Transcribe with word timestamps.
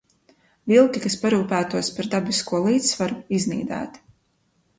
Vilki, 0.71 1.01
kas 1.03 1.17
parūpētos 1.25 1.91
par 1.99 2.09
dabisko 2.15 2.63
līdzsvaru, 2.65 3.19
iznīdēti. 3.41 4.05